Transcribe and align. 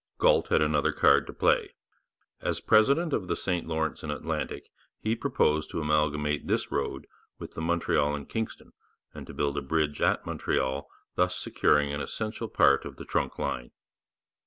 Galt 0.17 0.47
had 0.47 0.63
another 0.63 0.91
card 0.91 1.27
to 1.27 1.31
play. 1.33 1.75
As 2.41 2.59
president 2.59 3.13
of 3.13 3.27
the 3.27 3.35
St 3.35 3.67
Lawrence 3.67 4.01
and 4.01 4.11
Atlantic 4.11 4.71
he 4.97 5.15
proposed 5.15 5.69
to 5.69 5.79
amalgamate 5.79 6.47
this 6.47 6.71
road 6.71 7.05
with 7.37 7.51
the 7.53 7.61
Montreal 7.61 8.15
and 8.15 8.27
Kingston, 8.27 8.73
and 9.13 9.27
to 9.27 9.33
build 9.35 9.59
a 9.59 9.61
bridge 9.61 10.01
at 10.01 10.25
Montreal, 10.25 10.89
thus 11.13 11.35
securing 11.37 11.93
an 11.93 12.01
essential 12.01 12.47
part 12.47 12.83
of 12.83 12.95
the 12.95 13.05
trunk 13.05 13.37
line. 13.37 13.73